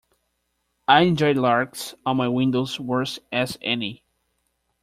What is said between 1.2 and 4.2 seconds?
larks on my windows worse as any.